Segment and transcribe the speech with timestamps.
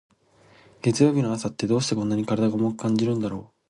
[0.81, 3.53] 月曜日の朝って、どうしてこんなに体が重く感じるんだろう。